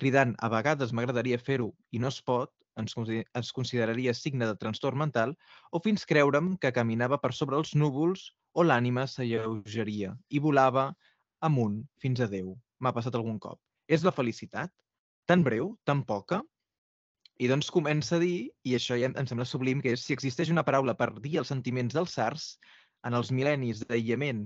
[0.00, 2.96] cridant a vegades m'agradaria fer-ho i no es pot, ens,
[3.40, 5.34] es consideraria signe de trastorn mental,
[5.70, 10.88] o fins creure'm que caminava per sobre els núvols o l'ànima s'alleugeria i volava
[11.44, 12.54] amunt fins a Déu.
[12.80, 13.60] M'ha passat algun cop.
[13.86, 14.72] És la felicitat?
[15.28, 15.74] Tan breu?
[15.84, 16.40] Tan poca?
[17.42, 20.52] I doncs comença a dir, i això ja em sembla sublim, que és si existeix
[20.54, 22.44] una paraula per dir els sentiments dels sars
[23.04, 24.44] en els mil·lennis d'aïllament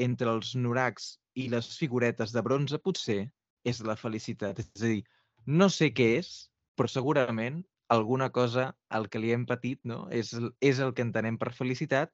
[0.00, 3.24] entre els noracs i les figuretes de bronze, potser
[3.66, 4.62] és la felicitat.
[4.62, 5.02] És a dir,
[5.46, 6.30] no sé què és,
[6.78, 10.04] però segurament alguna cosa al que li hem patit no?
[10.14, 10.30] és,
[10.62, 12.12] és el que entenem per felicitat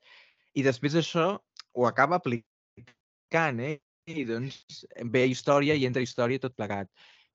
[0.57, 1.27] i després això
[1.77, 3.77] ho acaba aplicant, eh?
[4.09, 6.89] I doncs ve història i entra història tot plegat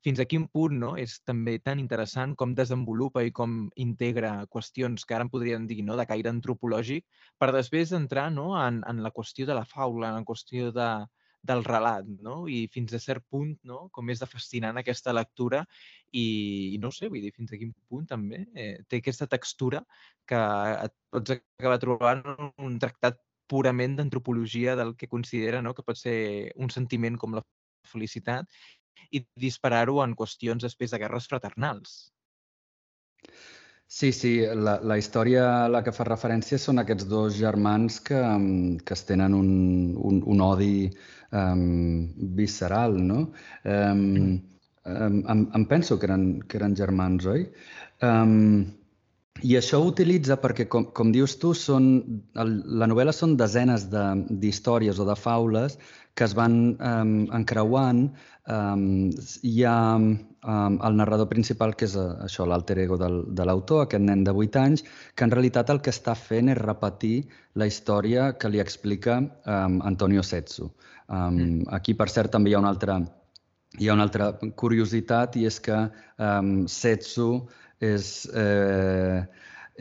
[0.06, 5.06] fins a quin punt no, és també tan interessant com desenvolupa i com integra qüestions
[5.06, 7.06] que ara en podríem dir no, de caire antropològic,
[7.38, 10.90] per després entrar no, en, en la qüestió de la faula, en la qüestió de,
[11.42, 12.46] del relat, no?
[12.50, 13.88] I fins a cert punt, no?
[13.94, 15.64] Com és de fascinant aquesta lectura
[16.12, 16.26] i,
[16.76, 19.84] i no sé, vull dir, fins a quin punt també eh, té aquesta textura
[20.30, 20.42] que
[20.86, 22.26] et pots acabar trobant
[22.58, 23.20] un tractat
[23.52, 25.74] purament d'antropologia del que considera no?
[25.76, 27.44] que pot ser un sentiment com la
[27.92, 28.48] felicitat
[29.12, 32.12] i disparar-ho en qüestions després de guerres fraternals.
[33.92, 38.22] Sí, sí, la, la història a la que fa referència són aquests dos germans que,
[38.88, 39.50] que es tenen un,
[40.00, 40.88] un, un odi
[41.36, 42.08] um,
[42.40, 43.26] visceral, no?
[43.68, 44.06] Um,
[44.86, 47.44] um, em, em penso que eren, que eren germans, oi?
[48.08, 48.72] Um,
[49.40, 51.88] i això ho utilitza perquè, com, com dius tu, són,
[52.42, 55.78] el, la novel·la són desenes d'històries de, o de faules
[56.14, 58.04] que es van um, encreuant.
[58.52, 58.84] Um,
[59.48, 63.86] hi ha um, el narrador principal, que és uh, això l'alter ego del, de l'autor,
[63.86, 64.84] aquest nen de 8 anys,
[65.16, 67.16] que en realitat el que està fent és repetir
[67.56, 70.68] la història que li explica um, Antonio Setsu.
[71.08, 73.00] Um, aquí, per cert, també hi ha un altre
[73.80, 75.78] hi ha una altra curiositat i és que
[76.20, 77.46] um, setsu
[77.82, 79.22] és, eh,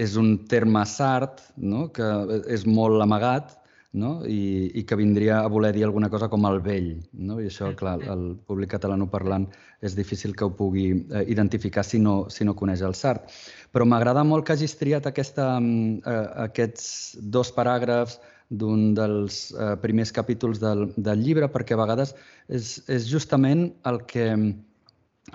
[0.01, 1.89] és un terme sart no?
[1.93, 2.07] que
[2.49, 3.57] és molt amagat
[3.93, 4.21] no?
[4.27, 6.93] I, i que vindria a voler dir alguna cosa com el vell.
[7.13, 7.41] No?
[7.43, 9.49] I això, clar, el públic catalanoparlant
[9.83, 13.27] és difícil que ho pugui eh, identificar si no, si no coneix el Sart.
[13.75, 16.85] Però m'agrada molt que hagis triat aquesta, mm, eh, aquests
[17.35, 22.15] dos paràgrafs d'un dels eh, primers capítols del, del llibre, perquè a vegades
[22.49, 24.27] és, és justament el que,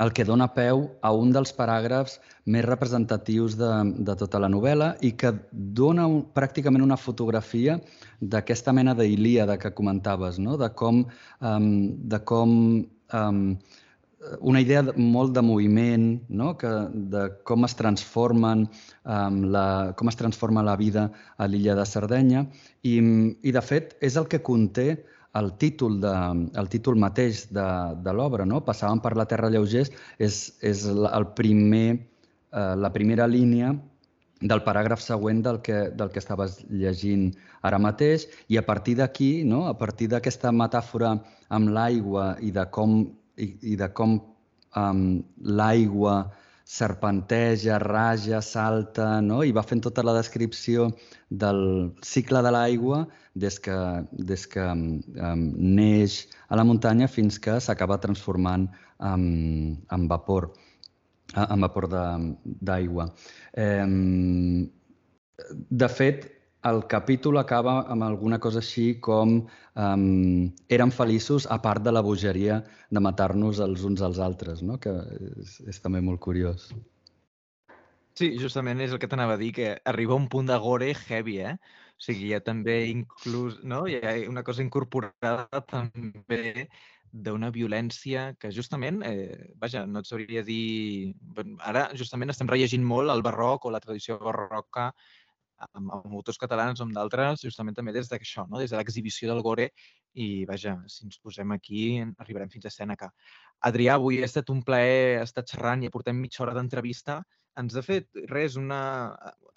[0.02, 2.20] el que dona peu a un dels paràgrafs
[2.52, 3.72] més representatius de,
[4.08, 7.80] de tota la novel·la i que dona un, pràcticament una fotografia
[8.22, 10.58] d'aquesta mena d'Ilíada que comentaves, no?
[10.58, 11.06] de com,
[11.40, 11.72] um,
[12.12, 12.54] de com
[12.84, 13.42] um,
[14.42, 16.54] una idea molt de moviment, no?
[16.58, 16.72] que,
[17.16, 22.46] de com es transformen um, la, com es transforma la vida a l'illa de Sardenya
[22.84, 24.90] i, i de fet és el que conté
[25.36, 26.14] el títol, de,
[26.60, 27.66] el títol mateix de,
[28.06, 28.62] de l'obra, no?
[28.66, 33.74] Passàvem per la Terra Lleugers, és, és el primer, eh, la primera línia
[34.42, 37.30] del paràgraf següent del que, del que estaves llegint
[37.66, 39.66] ara mateix i a partir d'aquí, no?
[39.68, 41.16] a partir d'aquesta metàfora
[41.56, 42.98] amb l'aigua i de com,
[43.38, 45.06] i, i de com um,
[45.40, 46.18] l'aigua
[46.66, 49.44] serpenteja, raja, salta, no?
[49.46, 50.90] i va fent tota la descripció
[51.30, 53.04] del cicle de l'aigua
[53.36, 53.78] des que,
[54.12, 55.44] des que um,
[55.78, 58.66] neix a la muntanya fins que s'acaba transformant
[58.98, 59.26] en,
[59.94, 60.50] en vapor,
[61.36, 63.12] en vapor d'aigua.
[63.54, 63.86] Eh,
[65.70, 66.32] de fet,
[66.66, 72.02] el capítol acaba amb alguna cosa així com um, érem feliços a part de la
[72.06, 74.80] bogeria de matar-nos els uns als altres, no?
[74.82, 74.94] que
[75.44, 76.72] és, és també molt curiós.
[78.16, 81.42] Sí, justament és el que t'anava a dir, que arriba un punt de gore heavy,
[81.44, 81.58] eh?
[81.96, 83.84] O sigui, hi ha també inclús, no?
[83.92, 86.70] Hi ha una cosa incorporada també
[87.12, 91.14] d'una violència que justament, eh, vaja, no et sabria dir...
[91.60, 94.90] Ara justament estem rellegint molt el barroc o la tradició barroca
[95.58, 98.60] amb, amb autors catalans o amb d'altres, justament també des d'això, no?
[98.62, 99.70] des de l'exhibició del gore
[100.14, 101.86] i, vaja, si ens posem aquí,
[102.24, 103.12] arribarem fins a Sèneca.
[103.70, 107.22] Adrià, avui ha estat un plaer estar xerrant i portem mitja hora d'entrevista.
[107.60, 108.80] Ens ha fet res, una,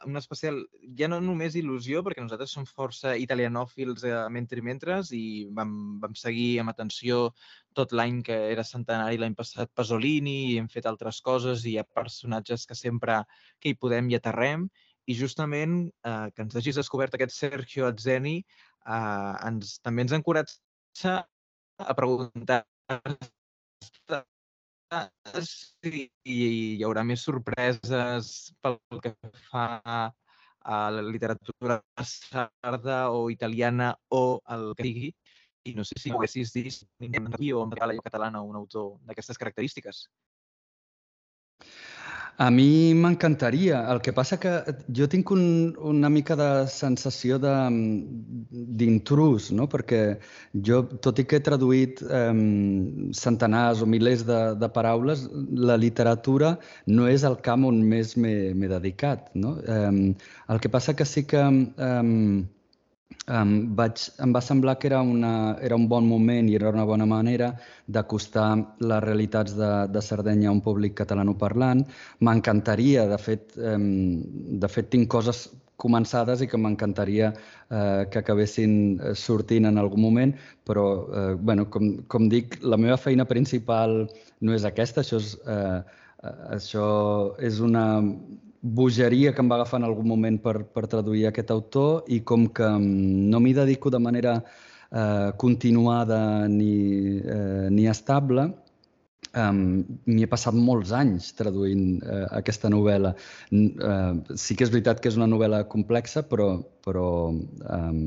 [0.06, 0.60] una especial,
[0.98, 6.14] ja no només il·lusió, perquè nosaltres som força italianòfils eh, mentre mentres i vam, vam
[6.18, 7.32] seguir amb atenció
[7.74, 11.80] tot l'any que era centenari l'any passat Pasolini i hem fet altres coses i hi
[11.82, 13.24] ha personatges que sempre
[13.58, 14.68] que hi podem i aterrem
[15.08, 21.14] i justament eh, que ens hagis descobert aquest Sergio Atzeni eh, ens, també ens encoratja
[21.78, 22.62] a preguntar
[25.48, 28.32] si hi haurà més sorpreses
[28.64, 29.14] pel que
[29.50, 29.66] fa
[30.68, 35.12] a la literatura sarda o italiana o el que sigui.
[35.68, 36.70] I no sé si poguessis dir
[37.56, 37.72] o en
[38.04, 40.06] català o un autor d'aquestes característiques.
[42.38, 43.80] A mi m'encantaria.
[43.90, 44.50] El que passa que
[44.94, 47.38] jo tinc un, una mica de sensació
[48.78, 49.66] d'intrus, no?
[49.72, 50.02] perquè
[50.68, 52.30] jo, tot i que he traduït eh,
[53.22, 55.26] centenars o milers de, de paraules,
[55.70, 56.52] la literatura
[56.86, 59.34] no és el camp on més m'he dedicat.
[59.34, 59.56] No?
[59.58, 60.14] Eh,
[60.54, 62.06] el que passa que sí que eh,
[63.28, 65.32] em, vaig, em va semblar que era, una,
[65.64, 67.52] era un bon moment i era una bona manera
[67.86, 68.48] d'acostar
[68.80, 71.84] les realitats de, de Sardenya a un públic catalanoparlant.
[72.24, 73.78] M'encantaria, de, fet, eh,
[74.64, 80.02] de fet tinc coses començades i que m'encantaria eh, que acabessin eh, sortint en algun
[80.02, 80.34] moment,
[80.66, 84.00] però eh, bueno, com, com dic, la meva feina principal
[84.40, 85.78] no és aquesta, això és, eh,
[86.26, 86.88] eh això
[87.46, 87.84] és una,
[88.74, 92.46] bogeria que em va agafar en algun moment per, per traduir aquest autor i com
[92.54, 94.38] que mm, no m'hi dedico de manera
[94.92, 98.48] eh, continuada ni, eh, ni estable,
[99.36, 103.12] Um, M'hi he passat molts anys traduint uh, aquesta novel·la.
[103.52, 106.48] Uh, sí que és veritat que és una novel·la complexa, però,
[106.86, 107.98] però um,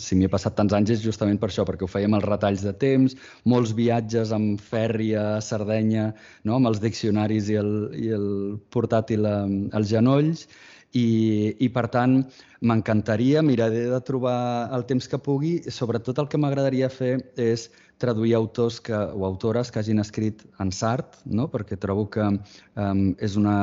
[0.00, 2.64] si m'hi he passat tants anys és justament per això, perquè ho fèiem els retalls
[2.64, 6.12] de temps, molts viatges amb ferri a Sardenya,
[6.48, 6.56] no?
[6.56, 8.30] amb els diccionaris i el, i el
[8.72, 9.36] portàtil a,
[9.76, 10.46] als genolls,
[10.96, 11.06] i,
[11.60, 12.18] i per tant
[12.66, 14.38] m'encantaria, miraré de trobar
[14.76, 17.68] el temps que pugui, sobretot el que m'agradaria fer és
[18.02, 21.48] traduir autors que, o autores que hagin escrit en sart, no?
[21.52, 23.56] perquè trobo que um, és una,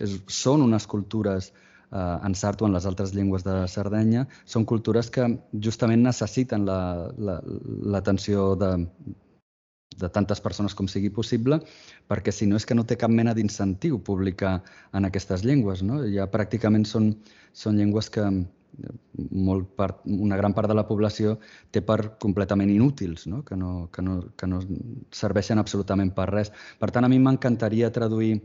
[0.00, 4.66] és, són unes cultures uh, en sart o en les altres llengües de Sardenya, són
[4.68, 5.30] cultures que
[5.68, 9.16] justament necessiten l'atenció la, la, de,
[10.00, 11.60] de tantes persones com sigui possible,
[12.10, 14.58] perquè si no és que no té cap mena d'incentiu publicar
[14.94, 15.82] en aquestes llengües.
[15.82, 16.02] No?
[16.12, 17.12] Ja pràcticament són,
[17.52, 18.26] són llengües que,
[19.30, 21.38] molt part, una gran part de la població
[21.74, 23.42] té per completament inútils, no?
[23.46, 24.60] Que, no, que, no, que no
[25.14, 26.52] serveixen absolutament per res.
[26.78, 28.36] Per tant, a mi m'encantaria traduir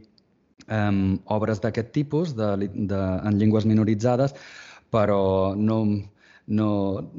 [0.68, 4.36] um, obres d'aquest tipus de, de, en llengües minoritzades,
[4.93, 5.84] però no,
[6.47, 7.11] no,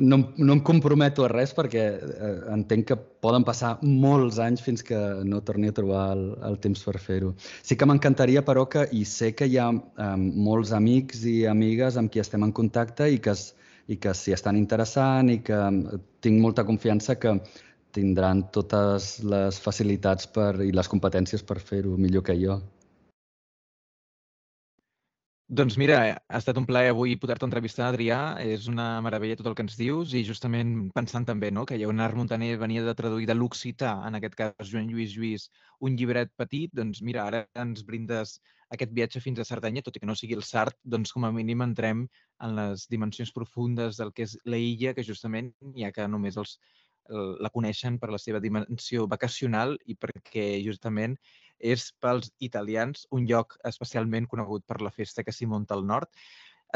[0.00, 4.82] no, no em comprometo a res perquè eh, entenc que poden passar molts anys fins
[4.86, 7.34] que no torni a trobar el, el temps per fer-ho.
[7.62, 12.00] Sí que m'encantaria, però, que i sé que hi ha eh, molts amics i amigues
[12.00, 13.36] amb qui estem en contacte i que,
[13.88, 15.60] i que s'hi estan interessant i que
[16.24, 17.36] tinc molta confiança que
[17.92, 22.60] tindran totes les facilitats per, i les competències per fer-ho millor que jo.
[25.48, 28.18] Doncs mira, ha estat un plaer avui poder-te entrevistar, Adrià.
[28.44, 32.18] És una meravella tot el que ens dius i justament pensant també no, que Lleonard
[32.20, 35.46] Montaner venia de traduir de l'occità, en aquest cas Joan Lluís Lluís,
[35.80, 38.34] un llibret petit, doncs mira, ara ens brindes
[38.76, 41.32] aquest viatge fins a Cerdanya, tot i que no sigui el Sart, doncs com a
[41.32, 42.04] mínim entrem
[42.44, 46.58] en les dimensions profundes del que és la illa, que justament ja que només els,
[47.08, 51.16] la coneixen per la seva dimensió vacacional i perquè justament
[51.58, 56.10] és pels italians un lloc especialment conegut per la festa que s'hi munta al nord.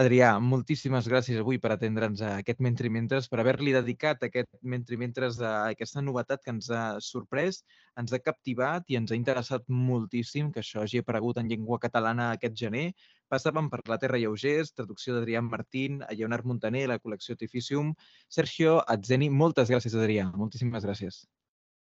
[0.01, 5.51] Adrià, moltíssimes gràcies avui per atendre'ns a aquest Mentrimentres, per haver-li dedicat aquest Mentrimentres a
[5.75, 7.59] aquesta novetat que ens ha sorprès,
[8.01, 12.31] ens ha captivat i ens ha interessat moltíssim que això hagi aparegut en llengua catalana
[12.39, 12.87] aquest gener.
[13.29, 17.93] Passàvem per La Terra Lleugers, traducció d'Adrià Martín, a Lleonard Montaner, la col·lecció Tificium.
[18.41, 20.31] Sergio Atzeni, moltes gràcies, Adrià.
[20.33, 21.27] Moltíssimes gràcies.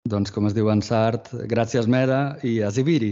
[0.08, 2.20] Doncs com es diu en Sart, gràcies Mera
[2.50, 3.10] i a Zibiri.